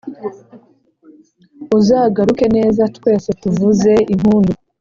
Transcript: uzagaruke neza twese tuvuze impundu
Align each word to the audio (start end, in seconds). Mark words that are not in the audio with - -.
uzagaruke 1.77 2.45
neza 2.57 2.83
twese 2.97 3.29
tuvuze 3.41 3.91
impundu 4.13 4.51